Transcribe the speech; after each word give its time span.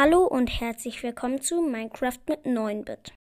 Hallo 0.00 0.24
und 0.26 0.60
herzlich 0.60 1.02
willkommen 1.02 1.42
zu 1.42 1.60
Minecraft 1.60 2.20
mit 2.28 2.44
9-Bit. 2.44 3.12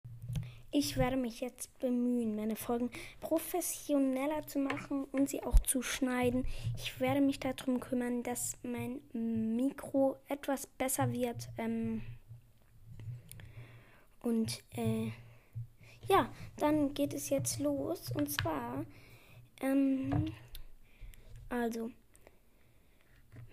Ich 0.69 0.95
werde 0.95 1.17
mich 1.17 1.41
jetzt 1.41 1.75
bemühen, 1.79 2.35
meine 2.35 2.55
Folgen 2.55 2.91
professioneller 3.19 4.45
zu 4.45 4.59
machen 4.59 5.05
und 5.05 5.27
sie 5.27 5.41
auch 5.41 5.57
zu 5.57 5.81
schneiden. 5.81 6.45
Ich 6.75 6.99
werde 6.99 7.19
mich 7.19 7.39
darum 7.39 7.79
kümmern, 7.79 8.21
dass 8.21 8.57
mein 8.61 9.01
Mikro 9.11 10.17
etwas 10.27 10.67
besser 10.67 11.11
wird. 11.11 11.49
Ähm 11.57 12.03
und 14.19 14.63
äh, 14.75 15.07
ja, 16.07 16.29
dann 16.57 16.93
geht 16.93 17.15
es 17.15 17.31
jetzt 17.31 17.57
los. 17.57 18.11
Und 18.13 18.29
zwar, 18.29 18.85
ähm, 19.61 20.31
also 21.49 21.89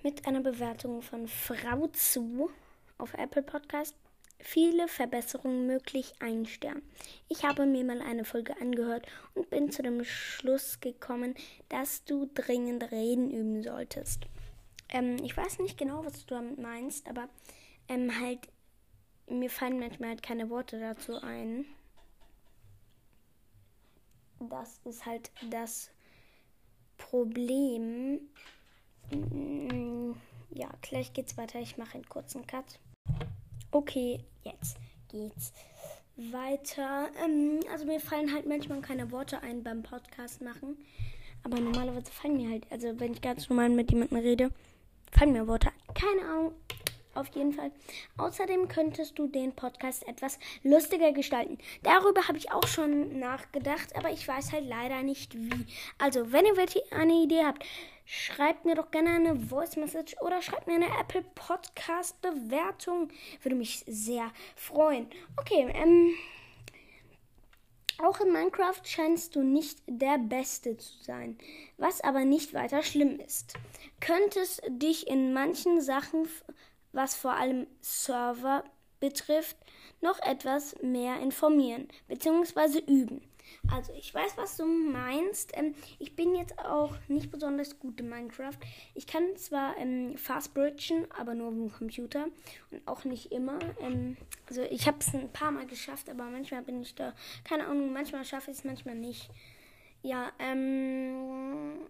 mit 0.02 0.27
einer 0.27 0.43
Bewertung 0.43 1.00
von 1.00 1.27
Frau 1.27 1.86
zu 1.86 2.50
auf 2.98 3.14
Apple 3.14 3.42
Podcast 3.42 3.95
viele 4.38 4.88
Verbesserungen 4.88 5.66
möglich, 5.66 6.12
ein 6.20 6.46
Stern. 6.46 6.82
Ich 7.28 7.45
habe 7.45 7.66
mir 7.66 7.84
mal 7.84 8.02
eine 8.02 8.24
Folge 8.24 8.60
angehört 8.60 9.06
und 9.34 9.50
bin 9.50 9.70
zu 9.70 9.82
dem 9.82 10.05
Schluss 10.05 10.80
gekommen, 10.80 11.34
dass 11.69 12.05
du 12.05 12.28
dringend 12.34 12.91
reden 12.92 13.30
üben 13.30 13.62
solltest. 13.62 14.27
Ähm, 14.91 15.16
ich 15.22 15.36
weiß 15.36 15.59
nicht 15.60 15.78
genau, 15.78 16.05
was 16.05 16.27
du 16.27 16.34
damit 16.34 16.59
meinst, 16.59 17.09
aber 17.09 17.28
ähm, 17.88 18.20
halt, 18.20 18.41
mir 19.28 19.50
fallen 19.50 19.78
manchmal 19.78 20.11
halt 20.11 20.22
keine 20.22 20.50
Worte 20.50 20.78
dazu 20.78 21.20
ein. 21.22 21.64
Das 24.41 24.80
ist 24.84 25.06
halt 25.06 25.30
das 25.50 25.91
Problem. 26.98 28.20
Ja, 30.54 30.68
gleich 30.82 31.12
geht's 31.12 31.36
weiter. 31.36 31.58
Ich 31.58 31.78
mache 31.78 31.94
einen 31.94 32.08
kurzen 32.08 32.46
Cut. 32.46 32.78
Okay, 33.72 34.20
jetzt 34.44 34.77
geht's 35.10 35.52
weiter. 36.16 37.08
Ähm, 37.24 37.58
also 37.72 37.84
mir 37.84 37.98
fallen 37.98 38.33
halt 38.33 38.46
manchmal 38.46 38.80
keine 38.80 39.11
Worte 39.11 39.42
ein 39.42 39.64
beim 39.64 39.83
Podcast 39.83 40.41
machen. 40.42 40.77
Aber 41.42 41.58
normalerweise 41.58 42.12
fallen 42.12 42.36
mir 42.36 42.50
halt, 42.50 42.70
also 42.70 43.00
wenn 43.00 43.12
ich 43.14 43.20
ganz 43.20 43.48
normal 43.48 43.69
mit 43.69 43.91
jemandem 43.91 44.19
rede, 44.19 44.50
fallen 45.11 45.33
mir 45.33 45.48
Worte 45.48 45.70
ein. 45.70 45.94
Keine 45.94 46.22
Ahnung. 46.22 46.52
Auf 47.15 47.29
jeden 47.34 47.53
Fall. 47.53 47.70
Außerdem 48.17 48.69
könntest 48.69 49.19
du 49.19 49.29
den 49.29 49.55
Podcast 49.55 50.07
etwas 50.09 50.39
lustiger 50.62 51.12
gestalten. 51.12 51.59
Darüber 51.83 52.27
habe 52.27 52.39
ich 52.39 52.51
auch 52.51 52.67
schon 52.67 53.19
nachgedacht, 53.19 53.95
aber 53.97 54.11
ich 54.11 54.27
weiß 54.27 54.53
halt 54.53 54.67
leider 54.67 55.03
nicht 55.03 55.35
wie. 55.35 55.67
Also, 55.98 56.33
wenn 56.33 56.45
ihr 56.45 56.55
eine 56.91 57.23
Idee 57.23 57.45
habt, 57.45 57.65
schreibt 58.05 58.65
mir 58.65 58.75
doch 58.75 58.91
gerne 58.91 59.11
eine 59.11 59.37
Voice 59.39 59.77
Message 59.77 60.17
oder 60.20 60.42
schreibt 60.42 60.67
mir 60.67 60.75
eine 60.75 60.98
Apple 60.98 61.25
Podcast 61.35 62.20
Bewertung. 62.20 63.11
Würde 63.42 63.57
mich 63.57 63.85
sehr 63.87 64.31
freuen. 64.57 65.09
Okay, 65.37 65.73
ähm. 65.75 66.15
Auch 68.03 68.20
in 68.20 68.33
Minecraft 68.33 68.81
scheinst 68.83 69.37
du 69.37 69.42
nicht 69.45 69.79
der 69.87 70.19
Beste 70.19 70.77
zu 70.77 70.92
sein, 71.05 71.39
was 71.79 72.01
aber 72.01 72.25
nicht 72.25 72.53
weiter 72.53 72.83
schlimm 72.83 73.20
ist. 73.20 73.55
Könntest 74.01 74.62
dich 74.69 75.07
in 75.07 75.33
manchen 75.33 75.81
Sachen, 75.81 76.29
was 76.95 77.14
vor 77.14 77.33
allem 77.33 77.67
Server 77.81 78.64
betrifft, 79.00 79.56
noch 80.00 80.19
etwas 80.20 80.77
mehr 80.83 81.20
informieren 81.20 81.89
bzw. 82.09 82.78
üben. 82.86 83.20
Also 83.70 83.92
ich 83.95 84.12
weiß, 84.14 84.36
was 84.36 84.56
du 84.56 84.64
meinst. 84.64 85.53
Ähm, 85.55 85.75
ich 85.98 86.17
bin 86.17 86.34
jetzt 86.34 86.59
auch 86.59 86.95
nicht 87.09 87.31
besonders 87.31 87.78
gut 87.78 88.01
in 88.01 88.09
Minecraft. 88.09 88.56
Ich 88.95 89.06
kann 89.06 89.36
zwar 89.36 89.77
ähm, 89.77 90.17
fast 90.17 90.55
bridgen, 90.55 91.06
aber 91.12 91.34
nur 91.34 91.48
auf 91.48 91.55
dem 91.55 91.73
Computer 91.73 92.27
und 92.70 92.86
auch 92.86 93.05
nicht 93.05 93.33
immer. 93.33 93.58
Ähm, 93.81 94.17
also 94.48 94.62
ich 94.62 94.86
habe 94.86 94.98
es 95.01 95.14
ein 95.14 95.33
paar 95.33 95.51
Mal 95.51 95.67
geschafft, 95.67 96.08
aber 96.08 96.25
manchmal 96.25 96.62
bin 96.62 96.83
ich 96.83 96.95
da, 96.95 97.14
keine 97.45 97.67
Ahnung, 97.67 97.92
manchmal 97.92 98.25
schaffe 98.25 98.51
ich 98.51 98.58
es, 98.58 98.64
manchmal 98.64 98.95
nicht. 98.95 99.31
Ja, 100.03 100.33
ähm, 100.39 101.86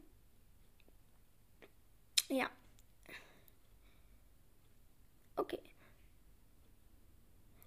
ja. 2.29 2.49
Okay. 5.37 5.61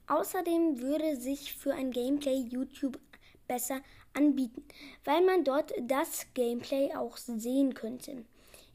Außerdem 0.07 0.79
würde 0.79 1.17
sich 1.17 1.53
für 1.53 1.73
ein 1.73 1.91
Gameplay 1.91 2.37
YouTube 2.37 2.99
besser 3.47 3.81
anbieten, 4.13 4.63
weil 5.03 5.23
man 5.25 5.43
dort 5.43 5.73
das 5.81 6.27
Gameplay 6.33 6.93
auch 6.95 7.17
sehen 7.17 7.73
könnte. 7.73 8.25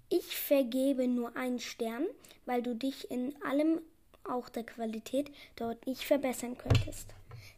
Ich 0.08 0.36
vergebe 0.36 1.08
nur 1.08 1.36
einen 1.36 1.58
Stern, 1.58 2.06
weil 2.44 2.62
du 2.62 2.74
dich 2.74 3.10
in 3.10 3.34
allem, 3.42 3.80
auch 4.24 4.48
der 4.50 4.64
Qualität, 4.64 5.30
dort 5.56 5.86
nicht 5.86 6.04
verbessern 6.04 6.58
könntest. 6.58 7.14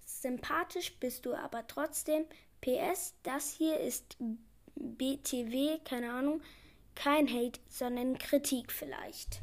Sympathisch 0.06 0.95
bist 1.01 1.27
du 1.27 1.34
aber 1.34 1.66
trotzdem. 1.66 2.25
PS, 2.61 3.15
das 3.25 3.53
hier 3.53 3.78
ist 3.81 4.16
BTW, 4.77 5.78
keine 5.84 6.12
Ahnung, 6.12 6.41
kein 6.95 7.28
Hate, 7.28 7.61
sondern 7.69 8.19
Kritik 8.19 8.72
vielleicht. 8.72 9.41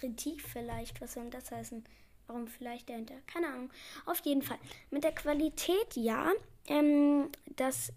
Kritik 0.00 0.40
vielleicht, 0.40 1.00
was 1.00 1.14
soll 1.14 1.28
das 1.30 1.50
heißen? 1.50 1.84
Warum 2.26 2.46
vielleicht 2.46 2.88
dahinter? 2.88 3.16
Keine 3.26 3.48
Ahnung. 3.48 3.70
Auf 4.06 4.20
jeden 4.24 4.42
Fall. 4.42 4.58
Mit 4.90 5.04
der 5.04 5.12
Qualität, 5.12 5.94
ja. 5.96 6.30
Ähm, 6.68 7.28
das, 7.56 7.92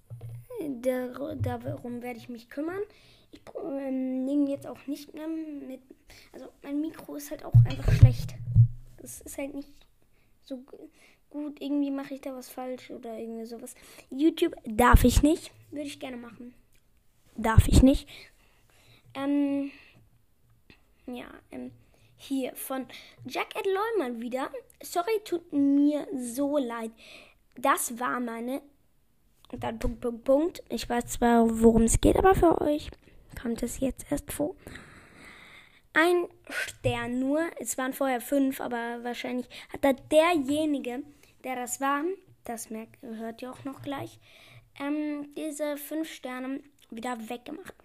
der, 0.59 1.35
darum 1.35 2.01
werde 2.01 2.19
ich 2.19 2.29
mich 2.29 2.49
kümmern. 2.49 2.81
Ich 3.31 3.41
ähm, 3.63 4.25
nehme 4.25 4.49
jetzt 4.49 4.67
auch 4.67 4.85
nicht 4.87 5.13
mehr 5.13 5.27
mit. 5.27 5.81
Also, 6.31 6.49
mein 6.61 6.81
Mikro 6.81 7.15
ist 7.15 7.31
halt 7.31 7.45
auch 7.45 7.53
einfach 7.65 7.91
schlecht. 7.93 8.35
Das 8.97 9.21
ist 9.21 9.37
halt 9.37 9.53
nicht 9.53 9.69
so 10.43 10.57
gut. 11.29 11.61
Irgendwie 11.61 11.91
mache 11.91 12.13
ich 12.13 12.21
da 12.21 12.35
was 12.35 12.49
falsch 12.49 12.91
oder 12.91 13.17
irgendwie 13.17 13.45
sowas. 13.45 13.75
YouTube 14.11 14.55
darf 14.65 15.03
ich 15.03 15.23
nicht. 15.23 15.51
Würde 15.71 15.87
ich 15.87 15.99
gerne 15.99 16.17
machen. 16.17 16.53
Darf 17.35 17.67
ich 17.67 17.81
nicht. 17.81 18.07
Ähm, 19.15 19.71
ja, 21.07 21.27
ähm, 21.51 21.71
hier 22.17 22.55
von 22.55 22.85
Jack 23.25 23.55
Ed 23.55 23.67
mal 23.97 24.21
wieder. 24.21 24.49
Sorry, 24.81 25.19
tut 25.23 25.51
mir 25.51 26.07
so 26.15 26.57
leid. 26.57 26.91
Das 27.55 27.99
war 27.99 28.19
meine. 28.19 28.61
Dann 29.51 29.77
Punkt, 29.79 30.01
Punkt, 30.01 30.23
Punkt. 30.23 30.63
Ich 30.69 30.89
weiß 30.89 31.07
zwar, 31.07 31.61
worum 31.61 31.83
es 31.83 32.01
geht, 32.01 32.17
aber 32.17 32.33
für 32.33 32.61
euch 32.61 32.89
kommt 33.39 33.61
es 33.61 33.79
jetzt 33.79 34.11
erst 34.11 34.31
vor. 34.31 34.55
Ein 35.93 36.27
Stern 36.49 37.19
nur. 37.19 37.41
Es 37.59 37.77
waren 37.77 37.93
vorher 37.93 38.19
fünf, 38.21 38.59
aber 38.59 39.03
wahrscheinlich 39.03 39.47
hat 39.71 39.83
da 39.83 39.93
derjenige, 39.93 41.03
der 41.43 41.55
das 41.55 41.79
war, 41.79 42.03
das 42.45 42.71
merkt, 42.71 43.01
hört 43.01 43.41
ihr 43.41 43.51
auch 43.51 43.63
noch 43.63 43.83
gleich, 43.83 44.19
ähm, 44.79 45.29
diese 45.37 45.77
fünf 45.77 46.11
Sterne 46.11 46.61
wieder 46.89 47.29
weggemacht. 47.29 47.75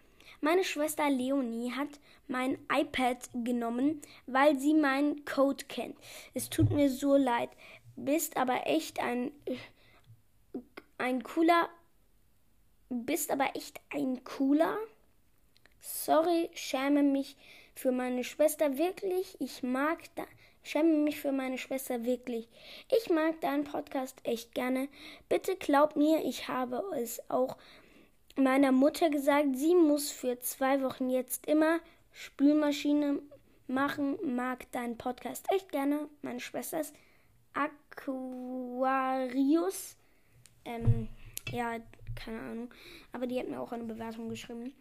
Meine 0.41 0.65
Schwester 0.65 1.11
Leonie 1.11 1.73
hat 1.73 2.01
mein 2.27 2.59
iPad 2.73 3.29
genommen, 3.33 4.01
weil 4.27 4.59
sie 4.59 4.75
meinen 4.75 5.25
Code 5.25 5.65
kennt. 5.67 5.97
Es 6.35 6.49
tut 6.51 6.71
mir 6.71 6.91
so 6.91 7.17
leid, 7.17 7.51
bist 7.97 8.37
aber 8.37 8.67
echt 8.67 9.01
ein 9.01 9.33
ein 10.99 11.23
cooler 11.23 11.69
bist 12.91 13.31
aber 13.31 13.55
echt 13.55 13.81
ein 13.91 14.25
cooler. 14.25 14.77
Sorry, 15.81 16.51
schäme 16.55 17.03
mich 17.03 17.37
für 17.75 17.93
meine 17.93 18.25
Schwester 18.25 18.79
wirklich. 18.79 19.37
Ich 19.41 19.63
mag 19.63 19.99
da 20.17 20.25
schäme 20.69 20.99
mich 20.99 21.19
für 21.19 21.33
meine 21.33 21.59
Schwester 21.59 22.05
wirklich. 22.05 22.49
Ich 22.95 23.09
mag 23.11 23.41
deinen 23.41 23.65
Podcast 23.65 24.21
echt 24.25 24.55
gerne. 24.55 24.89
Bitte 25.29 25.57
glaub 25.57 25.97
mir, 25.97 26.25
ich 26.25 26.49
habe 26.49 26.85
es 26.97 27.23
auch 27.31 27.57
meiner 28.39 28.73
Mutter 28.73 29.11
gesagt, 29.11 29.57
sie 29.57 29.75
muss 29.75 30.11
für 30.11 30.39
zwei 30.41 30.83
Wochen 30.83 31.11
jetzt 31.11 31.47
immer 31.47 31.81
Spülmaschine 32.13 33.21
machen, 33.67 34.17
mag 34.35 34.71
deinen 34.73 34.97
Podcast 34.97 35.47
echt 35.53 35.71
gerne. 35.71 36.09
Meine 36.23 36.41
Schwester 36.41 36.81
ist 36.81 36.95
Aquarius. 37.97 38.77
Ähm, 40.65 41.09
ja, 41.51 41.79
keine 42.15 42.41
Ahnung. 42.41 42.73
Aber 43.13 43.27
die 43.27 43.39
hat 43.39 43.49
mir 43.49 43.61
auch 43.61 43.73
eine 43.73 43.85
Bewertung 43.85 44.29
geschrieben. 44.29 44.73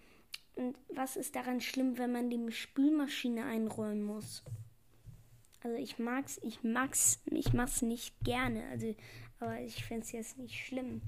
Und 0.55 0.77
was 0.89 1.15
ist 1.17 1.35
daran 1.35 1.61
schlimm, 1.61 1.97
wenn 1.97 2.11
man 2.11 2.29
die 2.29 2.51
Spülmaschine 2.51 3.45
einräumen 3.45 4.03
muss? 4.03 4.43
Also 5.63 5.77
ich 5.77 5.99
mag's, 5.99 6.39
ich 6.43 6.63
mag's, 6.63 7.21
ich 7.25 7.53
mach's 7.53 7.81
nicht 7.81 8.13
gerne. 8.23 8.63
Also, 8.71 8.95
aber 9.39 9.59
ich 9.61 9.83
finde 9.83 10.03
es 10.03 10.11
jetzt 10.11 10.37
nicht 10.37 10.55
schlimm. 10.55 11.01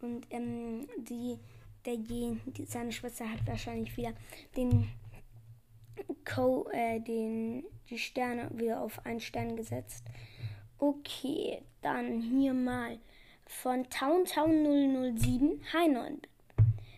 Und 0.00 0.26
ähm, 0.30 0.88
die 0.96 1.38
der 1.84 1.96
die, 1.96 2.38
seine 2.66 2.92
Schwester 2.92 3.30
hat 3.30 3.46
wahrscheinlich 3.46 3.96
wieder 3.96 4.12
den 4.56 4.88
Co, 6.24 6.68
äh, 6.72 7.00
den, 7.00 7.64
die 7.90 7.98
Sterne 7.98 8.50
wieder 8.54 8.80
auf 8.80 9.04
einen 9.04 9.20
Stern 9.20 9.56
gesetzt. 9.56 10.04
Okay, 10.78 11.62
dann 11.80 12.20
hier 12.20 12.54
mal 12.54 12.98
von 13.46 13.88
TownTown 13.88 15.16
007. 15.16 15.60
Hi 15.72 15.88
9 15.88 16.20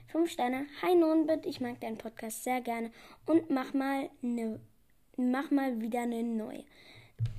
Fünf 0.08 0.30
Sterne. 0.30 0.66
Hi 0.82 0.94
9 0.94 1.28
ich 1.44 1.60
mag 1.60 1.80
deinen 1.80 1.98
Podcast 1.98 2.44
sehr 2.44 2.60
gerne 2.60 2.92
und 3.26 3.50
mach 3.50 3.74
mal 3.74 4.10
ne, 4.22 4.60
mach 5.16 5.50
mal 5.50 5.80
wieder 5.80 6.02
eine 6.02 6.22
neue. 6.22 6.64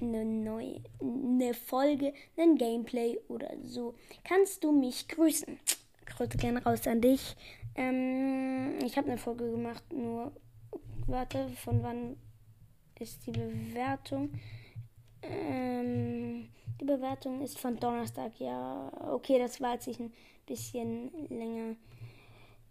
eine 0.02 0.26
neue 0.26 0.82
eine 1.00 1.54
Folge, 1.54 2.14
ein 2.38 2.58
Gameplay 2.58 3.18
oder 3.28 3.52
so, 3.64 3.96
kannst 4.24 4.64
du 4.64 4.72
mich 4.72 5.08
grüßen. 5.08 5.60
Grüße 6.06 6.38
gerne 6.38 6.64
raus 6.64 6.88
an 6.88 7.02
dich. 7.02 7.36
Ähm, 7.76 8.80
ich 8.84 8.98
habe 8.98 9.08
eine 9.08 9.18
Folge 9.18 9.50
gemacht, 9.52 9.84
nur 9.92 10.32
warte, 11.08 11.50
von 11.50 11.84
wann 11.84 12.18
ist 13.00 13.26
die 13.26 13.32
Bewertung? 13.32 14.30
Ähm, 15.22 16.50
die 16.80 16.86
Bewertung 16.86 17.42
ist 17.42 17.60
von 17.60 17.78
Donnerstag, 17.78 18.40
ja. 18.40 18.92
Okay, 19.12 19.40
das 19.40 19.60
war, 19.62 19.72
als 19.72 19.88
ich 19.88 20.00
ein 20.00 20.14
bisschen 20.46 21.12
länger 21.30 21.76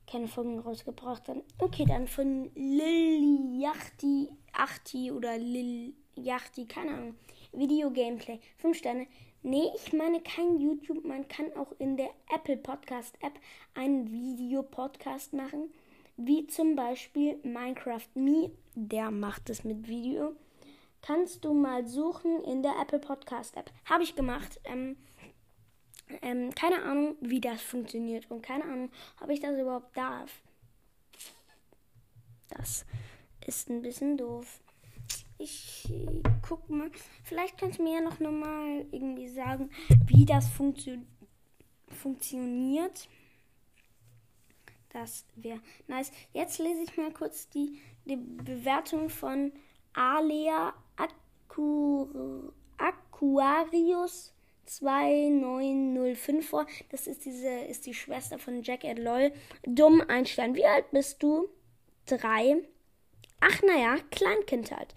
keine 0.07 0.29
Folgen 0.29 0.59
rausgebracht 0.59 1.29
habe. 1.29 1.43
Okay, 1.59 1.85
dann 1.87 2.07
von 2.07 2.51
Lil 2.55 3.61
Yachty, 3.61 4.29
Achti 4.53 5.11
oder 5.11 5.39
Lil 5.39 5.95
Yachty, 6.17 6.67
keine 6.67 6.93
Ahnung. 6.93 7.15
Video 7.53 7.91
Gameplay. 7.91 8.41
5 8.59 8.77
Sterne. 8.77 9.07
Nee, 9.43 9.71
ich 9.77 9.93
meine 9.93 10.21
kein 10.21 10.59
YouTube. 10.59 11.05
Man 11.05 11.29
kann 11.29 11.53
auch 11.57 11.73
in 11.79 11.97
der 11.97 12.11
Apple 12.35 12.57
Podcast 12.57 13.17
App 13.21 13.35
einen 13.75 14.11
Video-Podcast 14.11 15.33
machen. 15.33 15.73
Wie 16.17 16.47
zum 16.47 16.77
Beispiel 16.77 17.39
Minecraft 17.43 18.09
Me. 18.15 18.51
Der 18.75 19.11
macht 19.11 19.51
es 19.51 19.65
mit 19.65 19.89
Video 19.89 20.35
kannst 21.05 21.45
du 21.45 21.53
mal 21.53 21.87
suchen 21.87 22.43
in 22.45 22.63
der 22.63 22.81
Apple 22.81 22.99
Podcast 22.99 23.57
App. 23.57 23.71
Habe 23.85 24.05
ich 24.05 24.17
gemacht. 24.17 24.59
Ähm, 24.65 24.97
ähm, 26.23 26.55
keine 26.55 26.83
Ahnung, 26.83 27.17
wie 27.21 27.41
das 27.41 27.61
funktioniert 27.61 28.31
und 28.31 28.43
keine 28.43 28.65
Ahnung, 28.65 28.91
ob 29.21 29.29
ich 29.29 29.41
das 29.41 29.59
überhaupt 29.59 29.95
darf. 29.97 30.43
Das 32.49 32.87
ist 33.47 33.69
ein 33.69 33.83
bisschen 33.83 34.17
doof. 34.17 34.61
Ich 35.45 35.93
guck 36.49 36.71
mal. 36.71 36.91
Vielleicht 37.23 37.59
kannst 37.59 37.79
du 37.79 37.83
mir 37.83 37.97
ja 37.97 38.01
noch 38.01 38.19
mal 38.19 38.87
irgendwie 38.91 39.29
sagen, 39.29 39.69
wie 40.07 40.25
das 40.25 40.49
funktio 40.49 40.97
funktioniert. 41.89 43.11
Das 44.89 45.27
wäre 45.37 45.61
nice. 45.87 46.13
Jetzt 46.33 46.59
lese 46.61 46.85
ich 46.85 46.97
mal 46.97 47.13
kurz 47.13 47.51
die, 47.51 47.79
die 48.07 48.17
Bewertung 48.17 49.11
von 49.11 49.53
Alea 49.93 50.73
Aquarius 52.79 54.33
2905 54.65 56.49
vor. 56.49 56.67
Das 56.89 57.07
ist 57.07 57.27
diese, 57.27 57.51
ist 57.51 57.85
die 57.85 57.93
Schwester 57.93 58.39
von 58.39 58.63
Jack 58.63 58.87
and 58.87 58.99
LOL. 58.99 59.31
Dumm, 59.67 60.03
ein 60.09 60.25
Stern. 60.25 60.55
Wie 60.55 60.65
alt 60.65 60.91
bist 60.91 61.23
du? 61.23 61.51
Drei. 62.07 62.63
Ach, 63.41 63.63
naja, 63.63 63.99
Kleinkind 64.11 64.73
halt. 64.73 64.95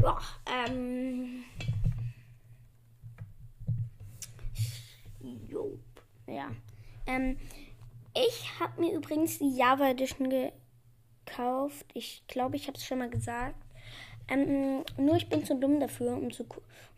Boah, 0.00 0.20
ähm. 0.46 1.44
Jo. 5.48 5.78
Ja. 6.26 6.50
Ähm, 7.06 7.36
ich 8.14 8.60
habe 8.60 8.80
mir 8.80 8.92
übrigens 8.94 9.38
die 9.38 9.56
Java 9.56 9.88
Edition 9.88 10.30
gekauft. 10.30 11.86
Ich 11.94 12.22
glaube, 12.28 12.56
ich 12.56 12.68
habe 12.68 12.76
es 12.76 12.84
schon 12.84 12.98
mal 12.98 13.10
gesagt. 13.10 13.56
Ähm, 14.28 14.84
nur 14.96 15.16
ich 15.16 15.28
bin 15.28 15.44
zu 15.44 15.56
dumm 15.56 15.80
dafür, 15.80 16.12
um 16.16 16.30
zu, 16.30 16.46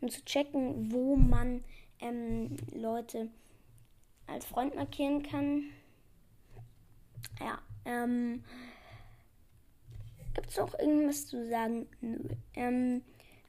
um 0.00 0.10
zu 0.10 0.24
checken, 0.24 0.92
wo 0.92 1.16
man 1.16 1.64
ähm, 2.00 2.56
Leute 2.74 3.28
als 4.26 4.44
Freund 4.44 4.74
markieren 4.74 5.22
kann. 5.22 5.64
Ja, 7.38 7.58
ähm, 7.84 8.44
gibt 10.34 10.50
es 10.50 10.58
auch 10.58 10.78
irgendwas 10.78 11.26
zu 11.26 11.46
sagen? 11.48 11.86
Ähm, 12.54 13.02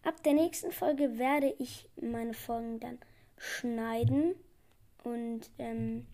ab 0.03 0.21
der 0.23 0.33
nächsten 0.33 0.71
Folge 0.71 1.17
werde 1.17 1.53
ich 1.59 1.87
meine 2.01 2.33
Folgen 2.33 2.79
dann 2.79 2.97
schneiden 3.37 4.35
und 5.03 5.49
ähm, 5.57 6.05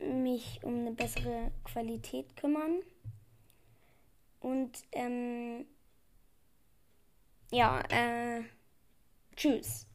mich 0.00 0.60
um 0.62 0.80
eine 0.80 0.92
bessere 0.92 1.50
Qualität 1.64 2.36
kümmern. 2.36 2.80
Und 4.40 4.84
ähm, 4.92 5.66
ja, 7.50 7.80
äh, 7.90 8.42
tschüss. 9.36 9.89